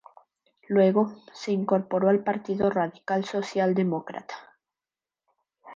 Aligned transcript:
Luego, 0.67 1.13
se 1.31 1.51
incorporó 1.51 2.09
al 2.09 2.23
Partido 2.23 2.71
Radical 2.71 3.23
Socialdemócrata. 3.23 4.33